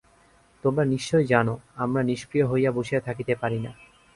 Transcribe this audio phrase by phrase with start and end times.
[0.63, 1.47] তোমরা নিশ্চয়ই জান,
[1.75, 3.71] আমরা নিষ্ক্রিয় হইয়া বসিয়া থাকিতে পারি না।